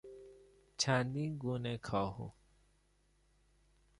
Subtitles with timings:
[0.77, 2.31] چندین گونه کاهو